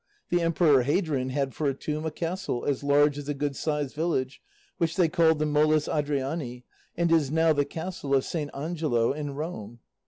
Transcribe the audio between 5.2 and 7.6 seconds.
the Moles Adriani, and is now